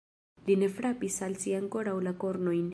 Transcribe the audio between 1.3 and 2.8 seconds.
si ankoraŭ la kornojn.